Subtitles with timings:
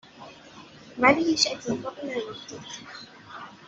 [0.99, 2.61] .ولی هیچ اتفاقی نیفتاد